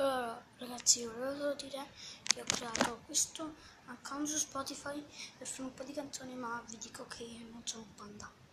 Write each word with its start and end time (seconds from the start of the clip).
Allora, 0.00 0.40
ragazzi, 0.58 1.04
volevo 1.04 1.36
solo 1.36 1.54
dire 1.54 1.88
che 2.22 2.40
ho 2.40 2.44
creato 2.44 3.00
questo 3.04 3.56
account 3.86 4.28
su 4.28 4.36
Spotify 4.36 5.04
per 5.36 5.44
fare 5.44 5.62
un 5.62 5.74
po' 5.74 5.82
di 5.82 5.92
canzoni, 5.92 6.36
ma 6.36 6.62
vi 6.68 6.78
dico 6.78 7.04
che 7.08 7.26
non 7.50 7.62
sono 7.64 7.82
un 7.82 7.94
panda. 7.96 8.47